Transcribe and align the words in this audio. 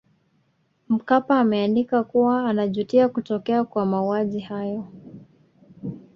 Mkapa 0.89 1.39
ameandika 1.39 2.03
kuwa 2.03 2.49
anajutia 2.49 3.09
kutokea 3.09 3.63
kwa 3.63 3.85
mauaji 3.85 4.39
hayo 4.39 4.85